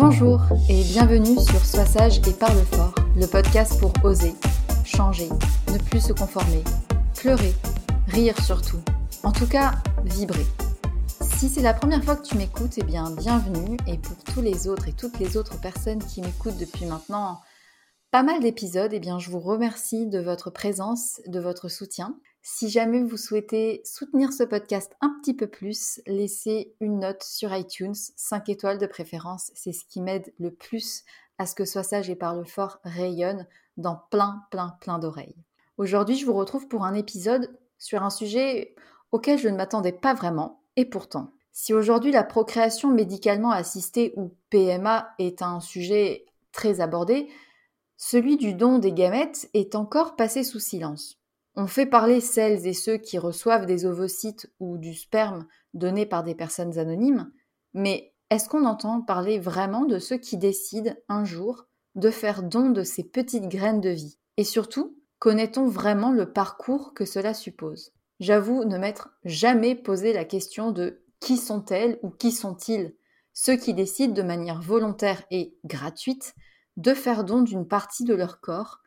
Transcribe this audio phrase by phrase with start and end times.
[0.00, 4.32] Bonjour et bienvenue sur Sois sage et parle fort, le podcast pour oser,
[4.84, 5.28] changer,
[5.72, 6.62] ne plus se conformer,
[7.16, 7.52] pleurer,
[8.06, 8.78] rire surtout,
[9.24, 9.72] en tout cas
[10.04, 10.46] vibrer.
[11.20, 14.68] Si c'est la première fois que tu m'écoutes, eh bien bienvenue et pour tous les
[14.68, 17.40] autres et toutes les autres personnes qui m'écoutent depuis maintenant
[18.12, 22.14] pas mal d'épisodes, eh bien je vous remercie de votre présence, de votre soutien.
[22.50, 27.54] Si jamais vous souhaitez soutenir ce podcast un petit peu plus, laissez une note sur
[27.54, 31.04] iTunes, 5 étoiles de préférence, c'est ce qui m'aide le plus
[31.36, 35.36] à ce que Sois sage et parle fort rayonne dans plein, plein, plein d'oreilles.
[35.76, 38.74] Aujourd'hui, je vous retrouve pour un épisode sur un sujet
[39.12, 41.34] auquel je ne m'attendais pas vraiment, et pourtant.
[41.52, 47.28] Si aujourd'hui la procréation médicalement assistée ou PMA est un sujet très abordé,
[47.98, 51.17] celui du don des gamètes est encore passé sous silence.
[51.60, 55.44] On fait parler celles et ceux qui reçoivent des ovocytes ou du sperme
[55.74, 57.32] donné par des personnes anonymes,
[57.74, 61.66] mais est-ce qu'on entend parler vraiment de ceux qui décident un jour
[61.96, 64.20] de faire don de ces petites graines de vie?
[64.36, 67.90] Et surtout, connaît-on vraiment le parcours que cela suppose?
[68.20, 72.94] J'avoue ne m'être jamais posé la question de qui sont-elles ou qui sont-ils?
[73.32, 76.36] Ceux qui décident de manière volontaire et gratuite
[76.76, 78.78] de faire don d'une partie de leur corps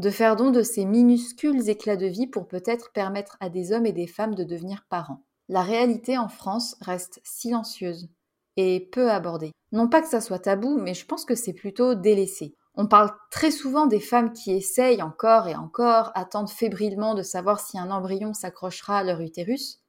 [0.00, 3.84] de faire don de ces minuscules éclats de vie pour peut-être permettre à des hommes
[3.84, 5.22] et des femmes de devenir parents.
[5.50, 8.08] La réalité en France reste silencieuse
[8.56, 9.52] et peu abordée.
[9.72, 12.54] Non pas que ça soit tabou, mais je pense que c'est plutôt délaissé.
[12.74, 17.60] On parle très souvent des femmes qui essayent encore et encore, attendent fébrilement de savoir
[17.60, 19.82] si un embryon s'accrochera à leur utérus.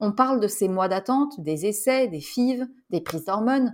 [0.00, 3.72] On parle de ces mois d'attente, des essais, des fives, des prises d'hormones,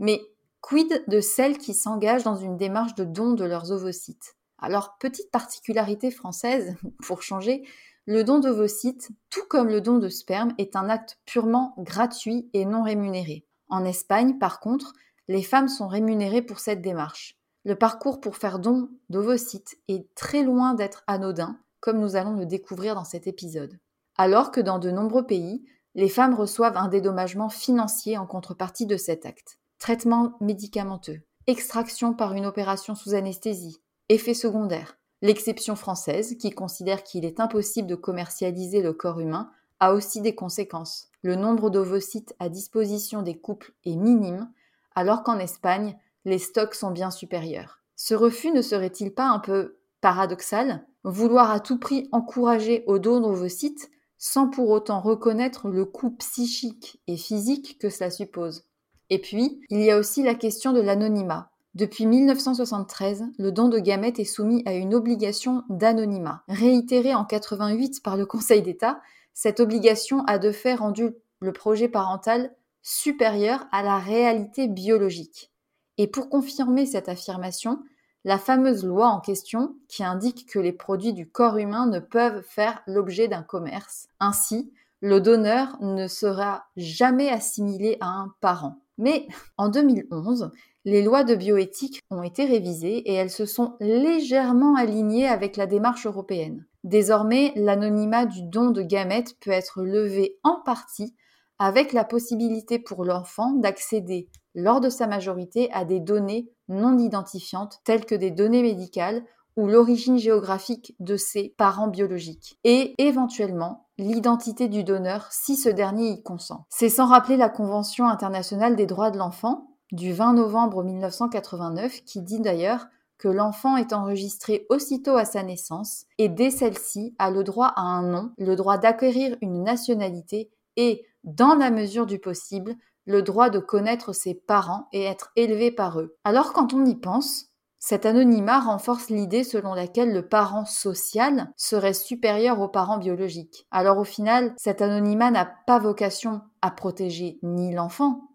[0.00, 0.20] mais
[0.60, 4.34] quid de celles qui s'engagent dans une démarche de don de leurs ovocytes?
[4.62, 6.76] Alors, petite particularité française,
[7.06, 7.64] pour changer,
[8.06, 12.64] le don d'ovocytes, tout comme le don de sperme, est un acte purement gratuit et
[12.64, 13.44] non rémunéré.
[13.68, 14.92] En Espagne, par contre,
[15.28, 17.38] les femmes sont rémunérées pour cette démarche.
[17.64, 22.46] Le parcours pour faire don d'ovocytes est très loin d'être anodin, comme nous allons le
[22.46, 23.78] découvrir dans cet épisode.
[24.16, 25.64] Alors que dans de nombreux pays,
[25.94, 29.58] les femmes reçoivent un dédommagement financier en contrepartie de cet acte.
[29.78, 33.81] Traitement médicamenteux, extraction par une opération sous anesthésie,
[34.12, 34.98] effets secondaires.
[35.20, 39.50] L'exception française, qui considère qu'il est impossible de commercialiser le corps humain,
[39.80, 41.08] a aussi des conséquences.
[41.22, 44.50] Le nombre d'ovocytes à disposition des couples est minime,
[44.94, 47.80] alors qu'en Espagne, les stocks sont bien supérieurs.
[47.96, 50.84] Ce refus ne serait-il pas un peu paradoxal?
[51.04, 57.00] Vouloir à tout prix encourager au don d'ovocytes sans pour autant reconnaître le coût psychique
[57.06, 58.64] et physique que cela suppose?
[59.10, 61.51] Et puis, il y a aussi la question de l'anonymat.
[61.74, 66.42] Depuis 1973, le don de gamètes est soumis à une obligation d'anonymat.
[66.46, 69.00] Réitérée en 88 par le Conseil d'État,
[69.32, 75.50] cette obligation a de fait rendu le projet parental supérieur à la réalité biologique.
[75.96, 77.82] Et pour confirmer cette affirmation,
[78.24, 82.42] la fameuse loi en question qui indique que les produits du corps humain ne peuvent
[82.42, 84.08] faire l'objet d'un commerce.
[84.20, 88.78] Ainsi, le donneur ne sera jamais assimilé à un parent.
[88.98, 89.26] Mais
[89.56, 90.50] en 2011,
[90.84, 95.66] les lois de bioéthique ont été révisées et elles se sont légèrement alignées avec la
[95.66, 96.66] démarche européenne.
[96.84, 101.14] Désormais, l'anonymat du don de gamètes peut être levé en partie
[101.58, 107.80] avec la possibilité pour l'enfant d'accéder lors de sa majorité à des données non identifiantes
[107.84, 109.22] telles que des données médicales
[109.56, 116.08] ou l'origine géographique de ses parents biologiques, et éventuellement l'identité du donneur si ce dernier
[116.08, 116.64] y consent.
[116.70, 122.22] C'est sans rappeler la Convention internationale des droits de l'enfant du 20 novembre 1989 qui
[122.22, 122.86] dit d'ailleurs
[123.18, 127.82] que l'enfant est enregistré aussitôt à sa naissance et dès celle-ci a le droit à
[127.82, 132.74] un nom, le droit d'acquérir une nationalité et, dans la mesure du possible,
[133.04, 136.16] le droit de connaître ses parents et être élevé par eux.
[136.24, 141.94] Alors quand on y pense, cet anonymat renforce l'idée selon laquelle le parent social serait
[141.94, 143.66] supérieur au parent biologique.
[143.70, 148.28] Alors au final, cet anonymat n'a pas vocation à protéger ni l'enfant,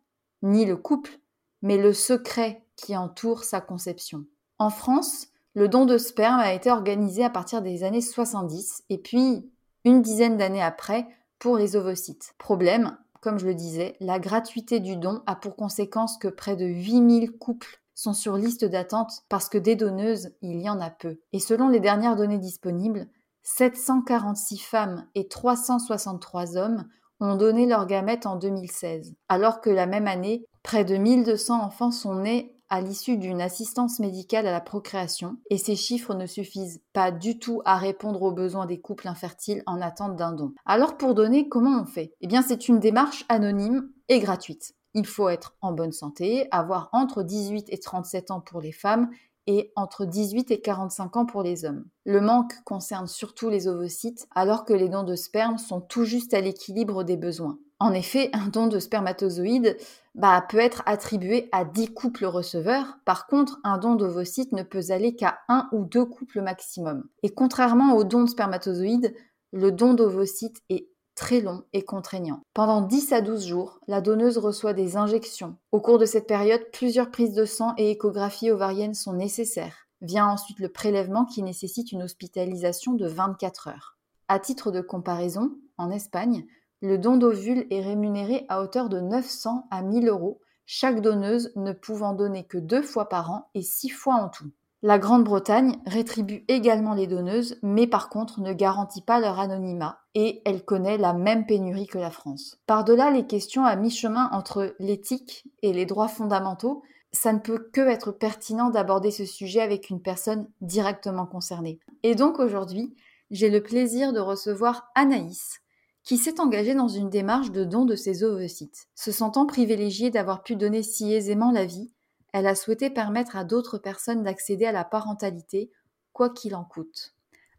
[0.44, 1.18] ni le couple,
[1.62, 4.26] mais le secret qui entoure sa conception.
[4.60, 8.98] En France, le don de sperme a été organisé à partir des années 70 et
[8.98, 9.52] puis
[9.86, 11.08] une dizaine d'années après
[11.40, 12.36] pour les ovocytes.
[12.38, 16.66] Problème, comme je le disais, la gratuité du don a pour conséquence que près de
[16.66, 21.20] 8000 couples sont sur liste d'attente parce que des donneuses, il y en a peu.
[21.34, 23.08] Et selon les dernières données disponibles,
[23.44, 26.86] 746 femmes et 363 hommes
[27.20, 31.92] ont donné leur gamète en 2016, alors que la même année, près de 1200 enfants
[31.92, 36.82] sont nés à l'issue d'une assistance médicale à la procréation, et ces chiffres ne suffisent
[36.92, 40.52] pas du tout à répondre aux besoins des couples infertiles en attente d'un don.
[40.66, 42.12] Alors pour donner, comment on fait?
[42.20, 44.74] Eh bien c'est une démarche anonyme et gratuite.
[44.94, 49.10] Il faut être en bonne santé, avoir entre 18 et 37 ans pour les femmes
[49.48, 51.86] et entre 18 et 45 ans pour les hommes.
[52.06, 56.34] Le manque concerne surtout les ovocytes, alors que les dons de sperme sont tout juste
[56.34, 57.58] à l'équilibre des besoins.
[57.80, 59.78] En effet, un don de spermatozoïdes
[60.16, 62.98] bah, peut être attribué à 10 couples receveurs.
[63.06, 67.04] Par contre, un don d'ovocytes ne peut aller qu'à un ou deux couples maximum.
[67.22, 69.14] Et contrairement au don de spermatozoïdes,
[69.52, 72.40] le don d'ovocytes est très long et contraignant.
[72.54, 75.58] Pendant 10 à 12 jours, la donneuse reçoit des injections.
[75.74, 79.88] Au cours de cette période, plusieurs prises de sang et échographies ovariennes sont nécessaires.
[80.02, 83.98] Vient ensuite le prélèvement qui nécessite une hospitalisation de 24 heures.
[84.28, 86.46] À titre de comparaison, en Espagne,
[86.82, 91.72] le don d'ovules est rémunéré à hauteur de 900 à 1000 euros, chaque donneuse ne
[91.72, 94.52] pouvant donner que deux fois par an et six fois en tout.
[94.84, 100.44] La Grande-Bretagne rétribue également les donneuses, mais par contre ne garantit pas leur anonymat, et
[100.46, 102.60] elle connaît la même pénurie que la France.
[102.68, 107.82] Par-delà les questions à mi-chemin entre l'éthique et les droits fondamentaux, ça ne peut que
[107.82, 111.80] être pertinent d'aborder ce sujet avec une personne directement concernée.
[112.04, 112.96] Et donc aujourd'hui,
[113.32, 115.62] j'ai le plaisir de recevoir Anaïs,
[116.04, 118.88] qui s'est engagée dans une démarche de don de ses ovocytes.
[118.94, 121.92] Se sentant privilégiée d'avoir pu donner si aisément la vie,
[122.34, 125.72] elle a souhaité permettre à d'autres personnes d'accéder à la parentalité,
[126.14, 127.16] quoi qu'il en coûte.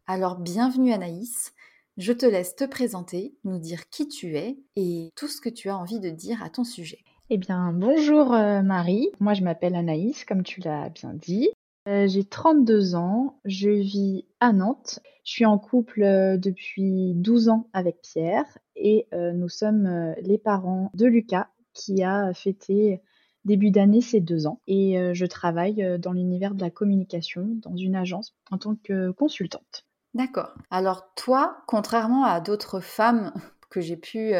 [0.07, 1.53] Alors bienvenue Anaïs,
[1.97, 5.69] je te laisse te présenter, nous dire qui tu es et tout ce que tu
[5.69, 6.99] as envie de dire à ton sujet.
[7.29, 11.49] Eh bien, bonjour euh, Marie, moi je m'appelle Anaïs, comme tu l'as bien dit.
[11.87, 14.99] Euh, j'ai 32 ans, je vis à Nantes.
[15.25, 20.89] Je suis en couple euh, depuis 12 ans avec Pierre et nous sommes les parents
[20.93, 23.01] de Lucas qui a fêté
[23.45, 24.61] début d'année ses deux ans.
[24.67, 29.85] Et je travaille dans l'univers de la communication dans une agence en tant que consultante.
[30.13, 30.53] D'accord.
[30.71, 33.33] Alors toi, contrairement à d'autres femmes
[33.69, 34.33] que j'ai pu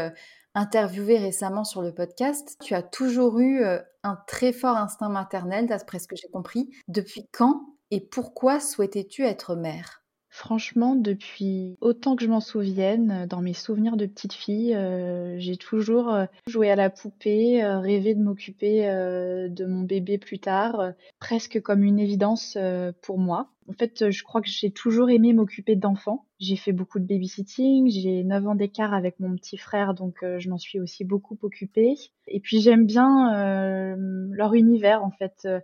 [0.56, 5.68] interviewé récemment sur le podcast, tu as toujours eu euh, un très fort instinct maternel,
[5.68, 6.70] d'après ce que j'ai compris.
[6.88, 9.99] Depuis quand et pourquoi souhaitais-tu être mère?
[10.39, 15.58] Franchement, depuis autant que je m'en souvienne, dans mes souvenirs de petite fille, euh, j'ai
[15.58, 21.62] toujours euh, joué à la poupée, rêvé de m'occuper de mon bébé plus tard, presque
[21.62, 22.58] comme une évidence
[23.01, 23.50] pour moi.
[23.69, 26.25] En fait, je crois que j'ai toujours aimé m'occuper d'enfants.
[26.39, 30.39] J'ai fait beaucoup de babysitting, j'ai 9 ans d'écart avec mon petit frère, donc euh,
[30.39, 31.96] je m'en suis aussi beaucoup occupée.
[32.27, 33.96] Et puis j'aime bien euh,
[34.31, 35.60] leur univers, en fait, euh,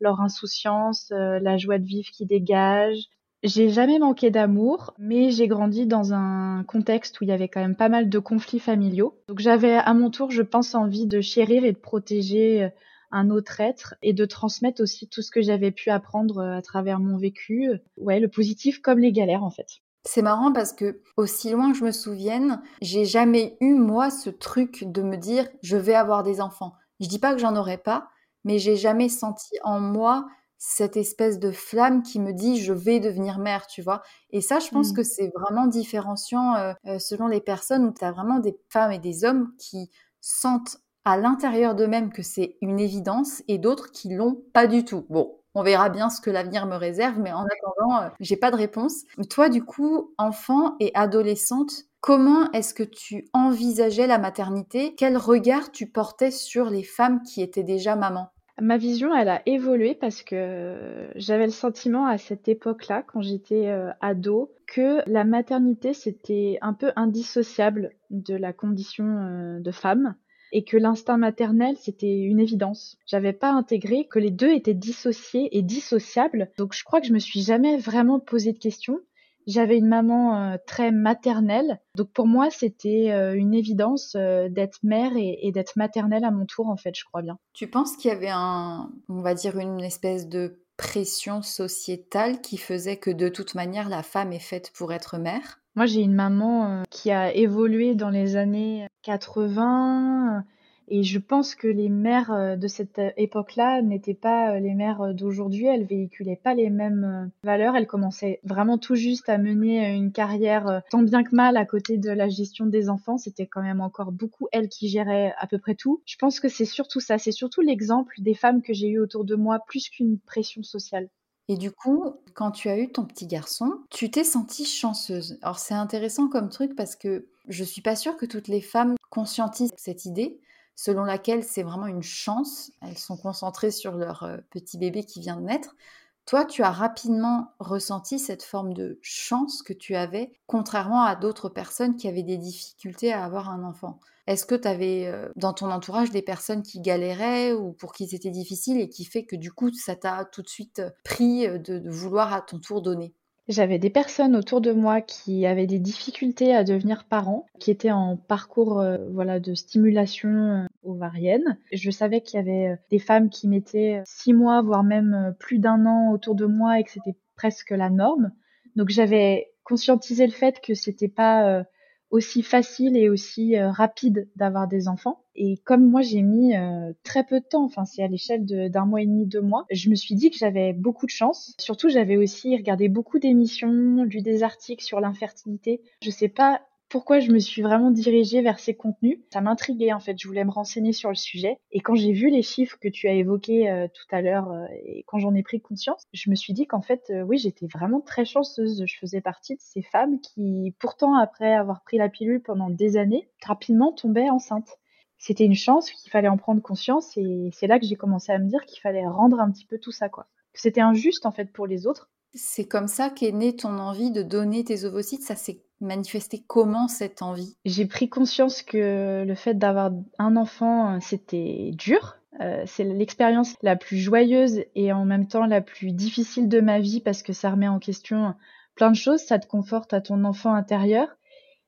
[0.00, 2.96] leur insouciance, la joie de vivre qui dégage.
[3.42, 7.60] J'ai jamais manqué d'amour, mais j'ai grandi dans un contexte où il y avait quand
[7.60, 9.18] même pas mal de conflits familiaux.
[9.28, 12.70] Donc j'avais à mon tour, je pense, envie de chérir et de protéger
[13.12, 16.62] un autre être et de transmettre aussi tout ce que j'avais pu apprendre euh, à
[16.62, 17.70] travers mon vécu.
[17.96, 19.66] Ouais, le positif comme les galères en fait.
[20.04, 24.30] C'est marrant parce que aussi loin que je me souvienne, j'ai jamais eu moi ce
[24.30, 26.74] truc de me dire je vais avoir des enfants.
[27.00, 28.08] Je dis pas que j'en aurais pas,
[28.44, 30.26] mais j'ai jamais senti en moi
[30.62, 34.02] cette espèce de flamme qui me dit je vais devenir mère, tu vois.
[34.30, 34.94] Et ça, je pense mmh.
[34.94, 38.92] que c'est vraiment différenciant euh, euh, selon les personnes où tu as vraiment des femmes
[38.92, 39.90] et des hommes qui
[40.20, 40.76] sentent
[41.06, 45.06] à l'intérieur d'eux-mêmes que c'est une évidence et d'autres qui l'ont pas du tout.
[45.08, 48.50] Bon, on verra bien ce que l'avenir me réserve, mais en attendant, euh, j'ai pas
[48.50, 49.04] de réponse.
[49.30, 54.94] Toi, du coup, enfant et adolescente, comment est-ce que tu envisageais la maternité?
[54.94, 58.30] Quel regard tu portais sur les femmes qui étaient déjà mamans?
[58.58, 63.68] Ma vision, elle a évolué parce que j'avais le sentiment à cette époque-là, quand j'étais
[63.68, 70.14] euh, ado, que la maternité, c'était un peu indissociable de la condition euh, de femme
[70.52, 72.98] et que l'instinct maternel, c'était une évidence.
[73.06, 76.50] J'avais pas intégré que les deux étaient dissociés et dissociables.
[76.58, 78.98] Donc je crois que je me suis jamais vraiment posé de questions.
[79.46, 84.78] J'avais une maman euh, très maternelle, donc pour moi c'était euh, une évidence euh, d'être
[84.82, 87.38] mère et, et d'être maternelle à mon tour en fait, je crois bien.
[87.52, 92.56] Tu penses qu'il y avait un, on va dire une espèce de pression sociétale qui
[92.56, 95.60] faisait que de toute manière la femme est faite pour être mère?
[95.76, 100.44] Moi, j'ai une maman qui a évolué dans les années 80
[100.90, 105.14] et je pense que les mères euh, de cette euh, époque-là n'étaient pas les mères
[105.14, 105.66] d'aujourd'hui.
[105.66, 107.76] Elles véhiculaient pas les mêmes valeurs.
[107.76, 111.96] Elles commençaient vraiment tout juste à mener une carrière tant bien que mal à côté
[111.96, 113.18] de la gestion des enfants.
[113.18, 116.02] C'était quand même encore beaucoup elles qui géraient à peu près tout.
[116.06, 117.18] Je pense que c'est surtout ça.
[117.18, 121.08] C'est surtout l'exemple des femmes que j'ai eues autour de moi plus qu'une pression sociale.
[121.48, 122.04] Et du coup,
[122.34, 125.38] quand tu as eu ton petit garçon, tu t'es sentie chanceuse.
[125.42, 128.94] Alors c'est intéressant comme truc parce que je suis pas sûre que toutes les femmes
[129.10, 130.40] conscientisent cette idée
[130.80, 132.72] selon laquelle c'est vraiment une chance.
[132.80, 135.76] Elles sont concentrées sur leur euh, petit bébé qui vient de naître.
[136.24, 141.50] Toi, tu as rapidement ressenti cette forme de chance que tu avais, contrairement à d'autres
[141.50, 144.00] personnes qui avaient des difficultés à avoir un enfant.
[144.26, 148.08] Est-ce que tu avais euh, dans ton entourage des personnes qui galéraient ou pour qui
[148.08, 151.46] c'était difficile et qui fait que du coup ça t'a tout de suite euh, pris
[151.46, 153.12] euh, de, vouloir à ton tour donner?
[153.50, 157.90] J'avais des personnes autour de moi qui avaient des difficultés à devenir parents, qui étaient
[157.90, 161.58] en parcours voilà de stimulation ovarienne.
[161.72, 165.84] Je savais qu'il y avait des femmes qui mettaient six mois, voire même plus d'un
[165.84, 168.32] an autour de moi et que c'était presque la norme.
[168.76, 171.64] Donc j'avais conscientisé le fait que c'était pas
[172.10, 175.22] aussi facile et aussi euh, rapide d'avoir des enfants.
[175.34, 178.84] Et comme moi j'ai mis euh, très peu de temps, enfin c'est à l'échelle d'un
[178.84, 181.54] mois et demi, deux mois, je me suis dit que j'avais beaucoup de chance.
[181.58, 185.82] Surtout j'avais aussi regardé beaucoup d'émissions, lu des articles sur l'infertilité.
[186.02, 189.20] Je sais pas pourquoi je me suis vraiment dirigée vers ces contenus.
[189.32, 191.58] Ça m'intriguait en fait, je voulais me renseigner sur le sujet.
[191.70, 194.66] Et quand j'ai vu les chiffres que tu as évoqués euh, tout à l'heure euh,
[194.84, 198.00] et quand j'en ai pris conscience, je me suis dit qu'en fait, oui, j'étais vraiment
[198.00, 198.82] très chanceuse.
[198.84, 202.96] Je faisais partie de ces femmes qui, pourtant, après avoir pris la pilule pendant des
[202.96, 204.79] années, rapidement tombaient enceintes.
[205.20, 208.38] C'était une chance qu'il fallait en prendre conscience et c'est là que j'ai commencé à
[208.38, 210.26] me dire qu'il fallait rendre un petit peu tout ça, quoi.
[210.54, 212.10] C'était injuste en fait pour les autres.
[212.32, 215.22] C'est comme ça qu'est née ton envie de donner tes ovocytes?
[215.22, 217.56] Ça s'est manifester comment cette envie?
[217.66, 222.16] J'ai pris conscience que le fait d'avoir un enfant, c'était dur.
[222.40, 226.78] Euh, c'est l'expérience la plus joyeuse et en même temps la plus difficile de ma
[226.78, 228.34] vie parce que ça remet en question
[228.74, 231.08] plein de choses, ça te conforte à ton enfant intérieur,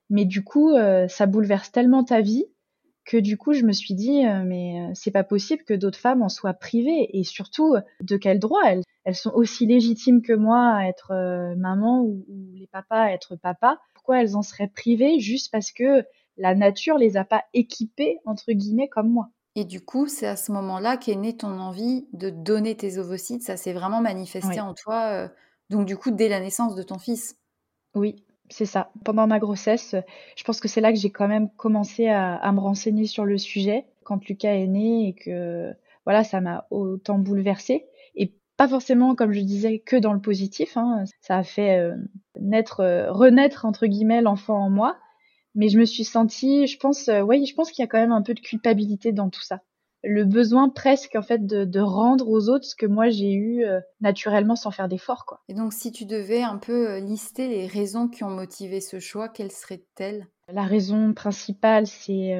[0.09, 2.47] mais du coup, euh, ça bouleverse tellement ta vie
[3.05, 6.29] que du coup, je me suis dit, mais c'est pas possible que d'autres femmes en
[6.29, 10.87] soient privées et surtout, de quel droit elles elles sont aussi légitimes que moi à
[10.87, 11.13] être
[11.57, 13.81] maman ou, ou, les papas à être papa?
[13.95, 16.05] Pourquoi elles en seraient privées juste parce que
[16.37, 19.31] la nature les a pas équipées entre guillemets comme moi?
[19.55, 23.43] Et du coup, c'est à ce moment-là qu'est née ton envie de donner tes ovocytes.
[23.43, 25.29] Ça s'est vraiment manifesté en toi,
[25.69, 27.37] donc du coup, dès la naissance de ton fils.
[27.95, 28.91] Oui, c'est ça.
[29.05, 29.95] Pendant ma grossesse,
[30.37, 33.39] je pense que c'est là que j'ai quand même commencé à, me renseigner sur le
[33.39, 35.73] sujet quand Lucas est né et que
[36.05, 37.87] voilà, ça m'a autant bouleversée.
[38.15, 40.77] Et pas forcément, comme je disais, que dans le positif.
[40.77, 41.05] Hein.
[41.21, 41.91] Ça a fait
[42.39, 44.97] naître, renaître entre guillemets l'enfant en moi
[45.55, 47.99] mais je me suis sentie, je pense, euh, oui, je pense qu'il y a quand
[47.99, 49.61] même un peu de culpabilité dans tout ça.
[50.05, 53.65] Le besoin presque en fait de, de rendre aux autres ce que moi j'ai eu
[53.65, 55.41] euh, naturellement sans faire d'effort quoi.
[55.49, 58.99] Et donc si tu devais un peu euh, lister les raisons qui ont motivé ce
[58.99, 60.27] choix, quelles seraient-elles?
[60.49, 62.35] La raison principale c'est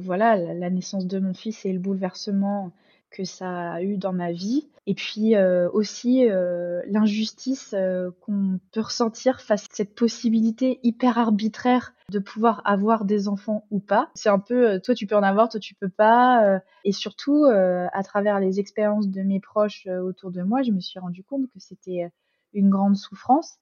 [0.00, 2.72] voilà la naissance de mon fils et le bouleversement
[3.14, 4.68] que ça a eu dans ma vie.
[4.86, 11.16] Et puis euh, aussi euh, l'injustice euh, qu'on peut ressentir face à cette possibilité hyper
[11.16, 14.10] arbitraire de pouvoir avoir des enfants ou pas.
[14.14, 16.60] C'est un peu toi tu peux en avoir, toi tu peux pas.
[16.84, 21.00] et surtout à travers les expériences de mes proches autour de moi, je me suis
[21.00, 22.10] rendu compte que c'était
[22.52, 23.56] une grande souffrance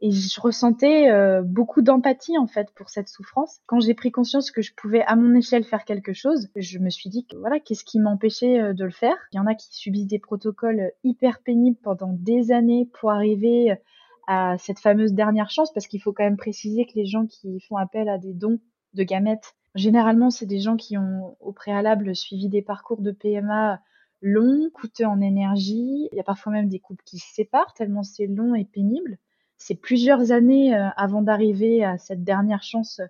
[0.00, 3.58] et je ressentais euh, beaucoup d'empathie en fait pour cette souffrance.
[3.66, 6.88] Quand j'ai pris conscience que je pouvais à mon échelle faire quelque chose, je me
[6.88, 9.16] suis dit que voilà, qu'est-ce qui m'empêchait euh, de le faire?
[9.32, 13.76] Il y en a qui subissent des protocoles hyper pénibles pendant des années pour arriver
[14.28, 17.60] à cette fameuse dernière chance parce qu'il faut quand même préciser que les gens qui
[17.60, 18.60] font appel à des dons
[18.94, 23.80] de gamètes, généralement c'est des gens qui ont au préalable suivi des parcours de PMA
[24.20, 26.08] longs, coûteux en énergie.
[26.12, 29.18] Il y a parfois même des couples qui se séparent tellement c'est long et pénible
[29.58, 33.06] c'est plusieurs années euh, avant d'arriver à cette dernière chance euh,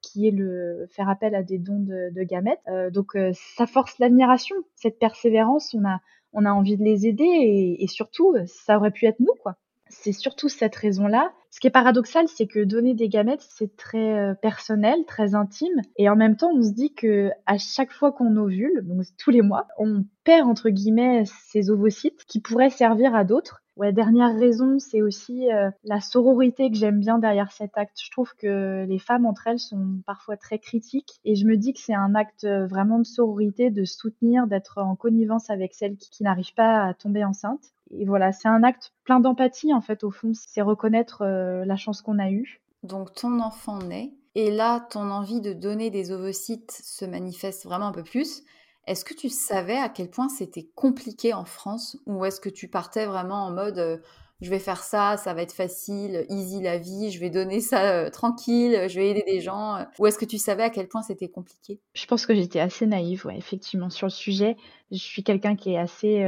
[0.00, 2.62] qui est le faire appel à des dons de, gamètes.
[2.68, 5.74] Euh, donc ça force l'admiration, cette persévérance.
[5.74, 6.00] On a
[6.32, 9.56] on a envie de les aider et, surtout ça aurait pu être nous quoi.
[9.88, 11.32] C'est surtout cette raison-là.
[11.50, 16.08] Ce qui est paradoxal, c'est que donner des gamètes, c'est très personnel, très intime, et
[16.08, 19.42] en même temps, on se dit que à chaque fois qu'on ovule, donc tous les
[19.42, 23.62] mois, on perd entre guillemets ces ovocytes qui pourraient servir à d'autres.
[23.80, 27.98] Ouais, dernière raison, c'est aussi euh, la sororité que j'aime bien derrière cet acte.
[27.98, 31.72] Je trouve que les femmes entre elles sont parfois très critiques et je me dis
[31.72, 35.96] que c'est un acte euh, vraiment de sororité, de soutenir, d'être en connivence avec celles
[35.96, 37.72] qui, n'arrivent pas à tomber enceinte.
[37.90, 41.76] Et voilà, c'est un acte plein d'empathie en fait au fond, c'est reconnaître euh, la
[41.76, 42.60] chance qu'on a eue.
[42.82, 47.86] Donc ton enfant naît et là ton envie de donner des ovocytes se manifeste vraiment
[47.86, 48.42] un peu plus.
[48.86, 52.68] Est-ce que tu savais à quel point c'était compliqué en France ou est-ce que tu
[52.68, 54.02] partais vraiment en mode
[54.40, 58.10] je vais faire ça, ça va être facile, easy la vie, je vais donner ça
[58.10, 61.28] tranquille, je vais aider des gens Ou est-ce que tu savais à quel point c'était
[61.28, 61.80] compliqué?
[61.94, 64.56] Je pense que j'étais assez naïve, effectivement, sur le sujet.
[64.90, 66.26] Je suis quelqu'un qui est assez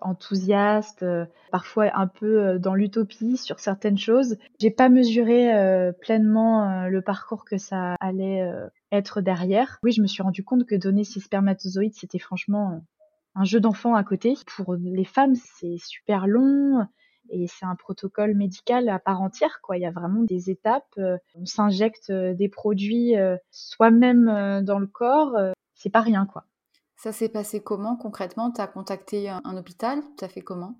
[0.00, 1.04] enthousiaste,
[1.50, 4.36] parfois un peu dans l'utopie sur certaines choses.
[4.58, 8.42] J'ai pas mesuré pleinement le parcours que ça allait
[8.90, 9.78] être derrière.
[9.84, 12.82] Oui, je me suis rendu compte que donner ces spermatozoïdes, c'était franchement
[13.34, 14.34] un jeu d'enfant à côté.
[14.56, 16.86] Pour les femmes, c'est super long
[17.32, 19.76] et c'est un protocole médical à part entière quoi.
[19.76, 20.98] Il y a vraiment des étapes
[21.34, 23.14] on s'injecte des produits
[23.50, 25.36] soi-même dans le corps
[25.74, 26.44] c'est pas rien quoi.
[26.96, 28.52] Ça s'est passé comment concrètement?
[28.52, 30.00] Tu as contacté un, hôpital?
[30.16, 30.78] Tu as fait comment?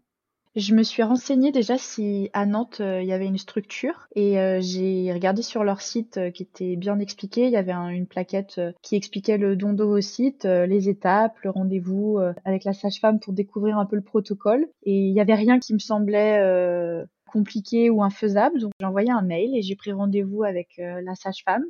[0.54, 5.10] Je me suis renseignée déjà si à Nantes il y avait une structure et j'ai
[5.12, 7.46] regardé sur leur site qui était bien expliqué.
[7.46, 12.64] Il y avait une plaquette qui expliquait le don d'ovocytes, les étapes, le rendez-vous avec
[12.64, 14.66] la sage-femme pour découvrir un peu le protocole.
[14.82, 16.42] Et il n'y avait rien qui me semblait
[17.26, 18.60] compliqué ou infaisable.
[18.60, 21.64] Donc j'ai envoyé un mail et j'ai pris rendez-vous avec la sage-femme.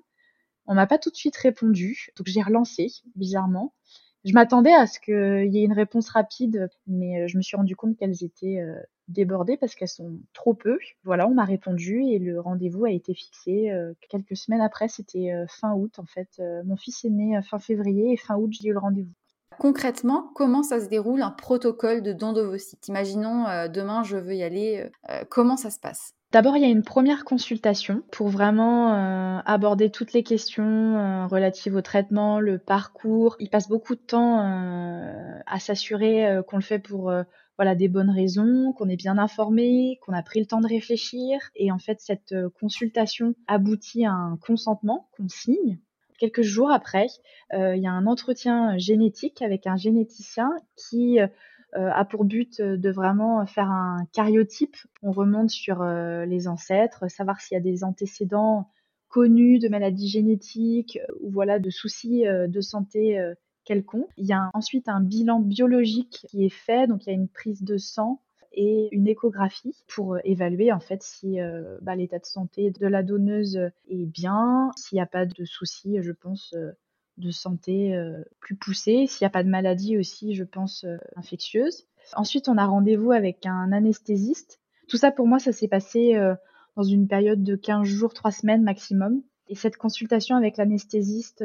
[0.66, 3.74] On m'a pas tout de suite répondu, donc j'ai relancé bizarrement.
[4.24, 7.56] Je m'attendais à ce qu'il y ait une réponse rapide, mais euh, je me suis
[7.56, 10.78] rendu compte qu'elles étaient euh, débordées parce qu'elles sont trop peu.
[11.02, 15.32] Voilà, on m'a répondu et le rendez-vous a été fixé euh, quelques semaines après, c'était
[15.48, 16.40] fin août en fait.
[16.64, 19.12] Mon fils est né fin février et fin août, j'ai eu le rendez-vous.
[19.58, 24.42] Concrètement, comment ça se déroule un protocole de don d'ovocytes Imaginons demain je veux y
[24.42, 24.88] aller,
[25.28, 26.14] comment ça se passe?
[26.32, 31.26] D'abord, il y a une première consultation pour vraiment euh, aborder toutes les questions euh,
[31.26, 33.36] relatives au traitement, le parcours.
[33.38, 37.12] Il passe beaucoup de temps euh, à s'assurer qu'on le fait pour
[37.58, 41.38] voilà des bonnes raisons, qu'on est bien informé, qu'on a pris le temps de réfléchir.
[41.54, 45.78] Et en fait, cette consultation aboutit à un consentement qu'on signe.
[46.18, 47.08] Quelques jours après,
[47.52, 51.18] il y a un entretien génétique avec un généticien qui
[51.74, 54.76] a pour but euh, de vraiment faire un cariotype.
[55.02, 58.68] On remonte sur euh, les ancêtres, savoir s'il y a des antécédents
[59.08, 63.20] connus de maladies génétiques ou voilà de soucis de santé
[63.66, 64.08] quelconques.
[64.16, 67.28] Il y a ensuite un bilan biologique qui est fait, donc il y a une
[67.28, 71.36] prise de sang et une échographie pour évaluer en fait si
[71.82, 73.58] bah, l'état de santé de la donneuse
[73.90, 76.54] est bien, s'il n'y a pas de soucis, je pense,
[77.22, 77.96] de santé
[78.40, 80.84] plus poussés, s'il n'y a pas de maladie aussi, je pense,
[81.16, 81.86] infectieuse.
[82.14, 84.60] Ensuite, on a rendez-vous avec un anesthésiste.
[84.88, 86.14] Tout ça, pour moi, ça s'est passé
[86.76, 89.22] dans une période de 15 jours, 3 semaines maximum.
[89.48, 91.44] Et cette consultation avec l'anesthésiste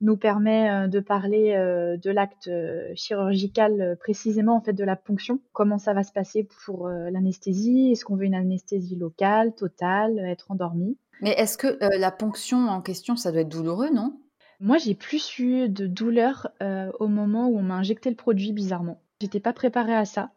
[0.00, 4.96] nous permet euh, de parler euh, de l'acte euh, chirurgical précisément en fait de la
[4.96, 5.40] ponction.
[5.52, 7.90] Comment ça va se passer pour l'anesthésie?
[7.92, 10.96] Est-ce qu'on veut une anesthésie locale, totale, être endormi?
[11.20, 14.20] Mais est-ce que la ponction en question, ça doit être douloureux, non?
[14.60, 16.50] Moi, j'ai plus eu de douleur
[16.98, 19.00] au moment où on m'a injecté le produit, bizarrement.
[19.20, 20.30] J'étais pas préparée à ça.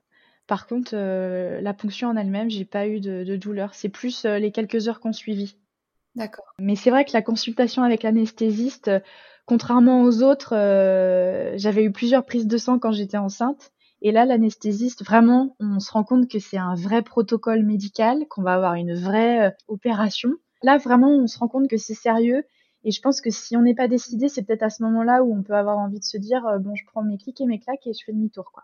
[0.48, 3.74] Par contre, la ponction en elle-même, j'ai pas eu de, de douleur.
[3.74, 5.56] C'est plus les quelques heures qu'on suivi.
[6.16, 6.46] D'accord.
[6.60, 8.92] Mais c'est vrai que la consultation avec l'anesthésiste,
[9.46, 13.72] Contrairement aux autres, euh, j'avais eu plusieurs prises de sang quand j'étais enceinte.
[14.02, 18.44] Et là, l'anesthésiste, vraiment, on se rend compte que c'est un vrai protocole médical, qu'on
[18.44, 20.32] va avoir une vraie euh, opération.
[20.64, 22.44] Là, vraiment, on se rend compte que c'est sérieux.
[22.84, 25.36] Et je pense que si on n'est pas décidé, c'est peut-être à ce moment-là où
[25.36, 27.60] on peut avoir envie de se dire, euh, bon, je prends mes clics et mes
[27.60, 28.64] claques et je fais demi-tour, quoi.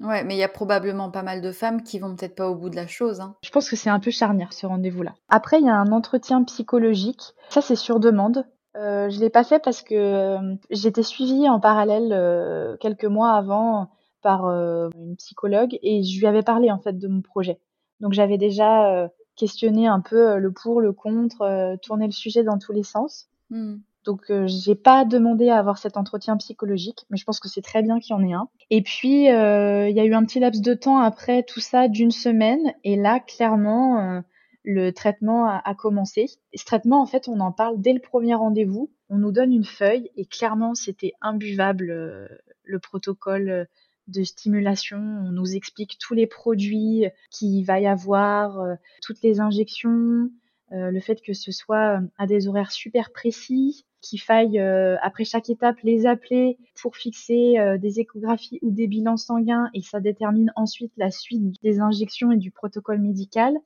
[0.00, 2.56] Ouais, mais il y a probablement pas mal de femmes qui vont peut-être pas au
[2.56, 3.20] bout de la chose.
[3.20, 3.36] Hein.
[3.42, 5.14] Je pense que c'est un peu charnière ce rendez-vous-là.
[5.28, 7.34] Après, il y a un entretien psychologique.
[7.48, 8.44] Ça, c'est sur demande.
[8.76, 13.32] Euh, je l'ai pas fait parce que euh, j'étais suivie en parallèle euh, quelques mois
[13.32, 17.60] avant par une psychologue et je lui avais parlé en fait de mon projet.
[18.00, 22.72] Donc j'avais déjà questionné un peu le pour, le contre, tourné le sujet dans tous
[22.72, 23.28] les sens.
[23.50, 23.76] Mmh.
[24.04, 27.82] Donc j'ai pas demandé à avoir cet entretien psychologique, mais je pense que c'est très
[27.82, 28.48] bien qu'il y en ait un.
[28.68, 32.10] Et puis il y a eu un petit laps de temps après tout ça d'une
[32.10, 34.22] semaine et là clairement
[34.64, 36.26] le traitement a, commencé.
[36.54, 38.90] ce traitement, en fait, on en parle dès le premier rendez-vous.
[39.10, 42.26] On nous donne une feuille et clairement, c'était imbuvable euh,
[42.64, 43.64] le protocole euh,
[44.08, 44.96] de stimulation.
[44.96, 50.30] On nous explique tous les produits qu'il va y avoir, euh, toutes les injections,
[50.74, 55.76] le fait que ce soit à des horaires super précis, qu'il faille après chaque étape
[55.82, 61.10] les appeler pour fixer des échographies ou des bilans sanguins et ça détermine ensuite la
[61.10, 63.56] suite des injections et du protocole médical.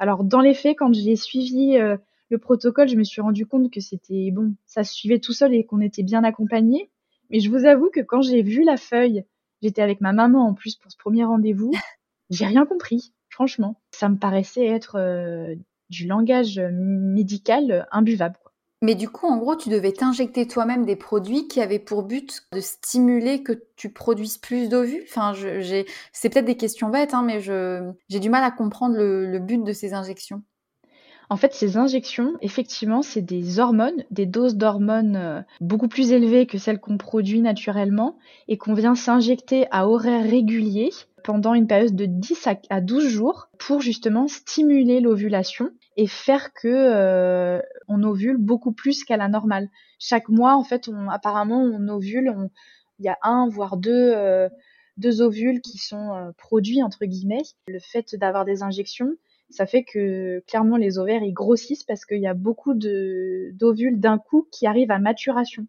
[0.00, 1.98] Alors dans les faits, quand j'ai suivi euh,
[2.30, 5.54] le protocole, je me suis rendu compte que c'était bon, ça se suivait tout seul
[5.54, 6.90] et qu'on était bien accompagné.
[7.28, 9.24] Mais je vous avoue que quand j'ai vu la feuille,
[9.60, 11.70] j'étais avec ma maman en plus pour ce premier rendez-vous,
[12.30, 13.78] j'ai rien compris, franchement.
[13.90, 15.54] Ça me paraissait être euh,
[15.90, 18.38] du langage médical imbuvable.
[18.82, 22.44] Mais du coup, en gros, tu devais t'injecter toi-même des produits qui avaient pour but
[22.52, 25.04] de stimuler que tu produises plus d'ovules.
[25.06, 25.34] Enfin,
[26.12, 29.72] c'est peut-être des questions bêtes, hein, mais j'ai du mal à comprendre le, but de
[29.74, 30.42] ces injections.
[31.28, 36.46] En fait, ces injections, effectivement, c'est des hormones, des doses d'hormones euh, beaucoup plus élevées
[36.46, 40.90] que celles qu'on produit naturellement et qu'on vient s'injecter à horaires réguliers
[41.22, 46.68] pendant une période de 10 à 12 jours pour justement stimuler l'ovulation et faire que
[46.68, 49.68] euh, on ovule beaucoup plus qu'à la normale.
[49.98, 52.34] Chaque mois, en fait, on, apparemment, on ovule.
[52.98, 54.48] Il y a un voire deux, euh,
[54.96, 57.42] deux ovules qui sont euh, produits entre guillemets.
[57.66, 59.12] Le fait d'avoir des injections,
[59.48, 64.18] ça fait que clairement les ovaires ils grossissent parce qu'il y a beaucoup d'ovules d'un
[64.18, 65.66] coup qui arrivent à maturation.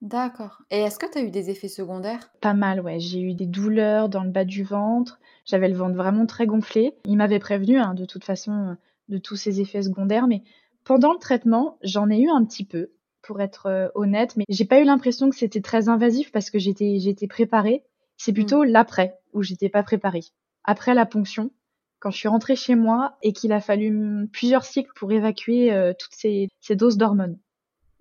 [0.00, 0.62] D'accord.
[0.70, 2.32] Et est-ce que tu as eu des effets secondaires?
[2.40, 2.98] Pas mal, ouais.
[2.98, 5.20] J'ai eu des douleurs dans le bas du ventre.
[5.44, 6.96] J'avais le ventre vraiment très gonflé.
[7.04, 8.76] Il m'avait prévenu, hein, de toute façon,
[9.12, 10.26] de tous ces effets secondaires.
[10.26, 10.42] Mais
[10.84, 12.90] pendant le traitement, j'en ai eu un petit peu,
[13.22, 14.36] pour être euh, honnête.
[14.36, 17.84] Mais j'ai pas eu l'impression que c'était très invasif parce que j'étais, j'étais préparée.
[18.16, 18.68] C'est plutôt mmh.
[18.68, 20.24] l'après où j'étais pas préparée.
[20.64, 21.50] Après la ponction,
[21.98, 25.92] quand je suis rentrée chez moi et qu'il a fallu plusieurs cycles pour évacuer euh,
[25.98, 27.38] toutes ces, ces doses d'hormones.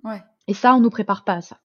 [0.04, 0.22] Ouais.
[0.48, 1.60] Et ça, on nous prépare pas à ça.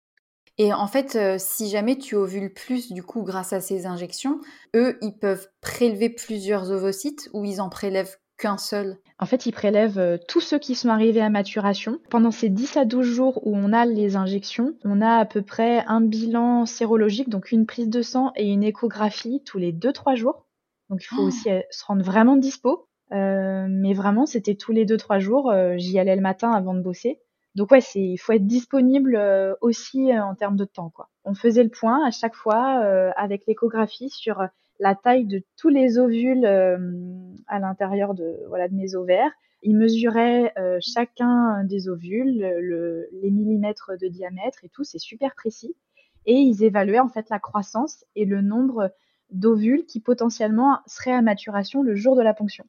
[0.59, 4.41] Et en fait, euh, si jamais tu ovules plus, du coup, grâce à ces injections,
[4.75, 9.53] eux, ils peuvent prélever plusieurs ovocytes ou ils en prélèvent qu'un seul En fait, ils
[9.53, 11.99] prélèvent euh, tous ceux qui sont arrivés à maturation.
[12.11, 15.43] Pendant ces 10 à 12 jours où on a les injections, on a à peu
[15.43, 20.17] près un bilan sérologique, donc une prise de sang et une échographie tous les 2-3
[20.17, 20.47] jours.
[20.91, 21.27] Donc il faut oh.
[21.27, 22.89] aussi euh, se rendre vraiment dispo.
[23.11, 25.53] mais vraiment, c'était tous les 2-3 jours.
[25.77, 27.21] J'y allais le matin avant de bosser.
[27.57, 31.09] Donc ouais, c'est il faut être disponible euh, aussi euh, en termes de temps quoi.
[31.25, 34.47] On faisait le point à chaque fois euh, avec l'échographie sur
[34.79, 39.33] la taille de tous les ovules à l'intérieur de voilà de mes ovaires.
[39.63, 45.75] Ils mesuraient chacun des ovules, le, les millimètres de diamètre et tout, c'est super précis.
[46.27, 48.93] Et ils évaluaient en fait la croissance et le nombre
[49.31, 52.65] d'ovules qui potentiellement seraient à maturation le jour de la ponction.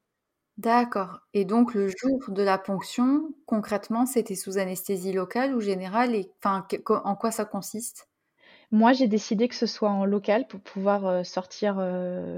[0.58, 6.16] D'accord et donc le jour de la ponction, concrètement, c'était sous anesthésie locale ou générale
[6.16, 8.10] et enfin, en quoi ça consiste?
[8.72, 11.80] Moi, j'ai décidé que ce soit en local pour pouvoir sortir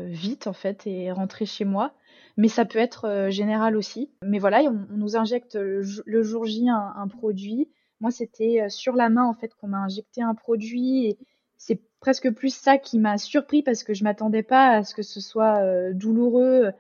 [0.07, 1.93] vite en fait et rentrer chez moi.
[2.37, 4.11] Mais ça peut être général aussi.
[4.23, 7.69] Mais voilà, on, nous injecte le, jour J un, produit.
[7.99, 11.17] Moi, c'était sur la main en fait qu'on m'a injecté un produit
[11.59, 15.03] c'est presque plus ça qui m'a surpris parce que je m'attendais pas à ce que
[15.03, 16.71] ce soit douloureux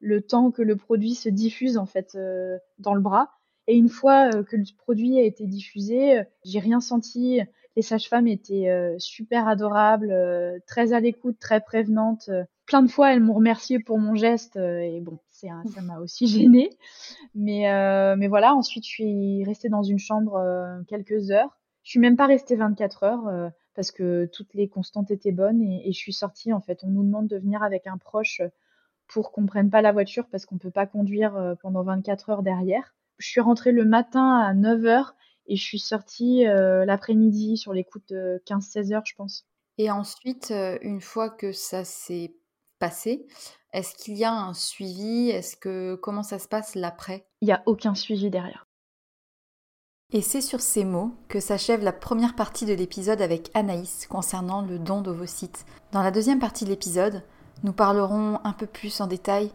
[0.00, 2.16] le temps que le produit se diffuse en fait
[2.78, 3.30] dans le bras.
[3.66, 7.40] Et une fois que le produit a été diffusé, j'ai rien senti.
[7.76, 12.28] Les sages-femmes étaient euh, super adorables, euh, très à l'écoute, très prévenantes.
[12.66, 16.26] Plein de fois, elles m'ont remercié pour mon geste euh, et bon, ça m'a aussi
[16.26, 16.70] gênée.
[17.34, 17.66] Mais,
[18.16, 20.42] mais voilà, ensuite, je suis restée dans une chambre
[20.88, 21.56] quelques heures.
[21.84, 25.88] Je suis même pas restée 24 heures parce que toutes les constantes étaient bonnes et,
[25.88, 26.52] et, je suis sortie.
[26.52, 28.42] En fait, on nous demande de venir avec un proche
[29.06, 32.94] pour qu'on prenne pas la voiture parce qu'on peut pas conduire pendant 24 heures derrière.
[33.18, 35.14] Je suis rentrée le matin à 9 heures
[35.48, 39.46] et je suis sortie euh, l'après-midi sur les coups de 15-16 heures, je pense.
[39.78, 42.34] Et ensuite, euh, une fois que ça s'est
[42.78, 43.26] passé,
[43.72, 45.30] est-ce qu'il y a un suivi?
[45.30, 47.26] Est-ce que comment ça se passe l'après?
[47.40, 48.66] Il n'y a aucun suivi derrière.
[50.12, 54.62] Et c'est sur ces mots que s'achève la première partie de l'épisode avec Anaïs concernant
[54.62, 55.66] le don d'ovocytes.
[55.92, 57.22] Dans la deuxième partie de l'épisode,
[57.62, 59.50] nous parlerons un peu plus en détail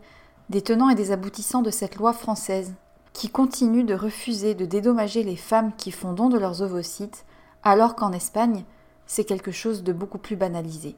[0.50, 2.76] des tenants et des aboutissants de cette loi française
[3.14, 7.26] qui continue de refuser de dédommager les femmes qui font don de leurs ovocytes,
[7.64, 8.66] alors qu'en Espagne,
[9.06, 10.96] c'est quelque chose de beaucoup plus banalisé.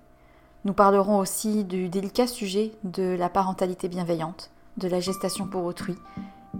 [0.63, 5.95] Nous parlerons aussi du délicat sujet de la parentalité bienveillante, de la gestation pour autrui,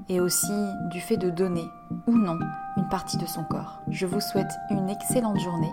[0.10, 0.54] et aussi
[0.92, 1.66] du fait de donner,
[2.06, 2.38] ou non,
[2.78, 3.80] une partie de son corps.
[3.90, 5.72] Je vous souhaite une excellente journée,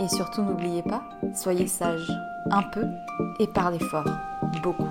[0.00, 1.02] et surtout n'oubliez pas,
[1.34, 2.10] soyez sages
[2.50, 2.86] un peu
[3.40, 4.08] et parlez fort
[4.62, 4.88] beaucoup.